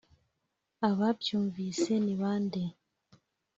ababyumvise 0.89 1.91
ni 2.05 2.13
bande 2.21 2.63